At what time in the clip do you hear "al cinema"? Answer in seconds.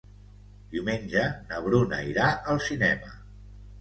2.55-3.13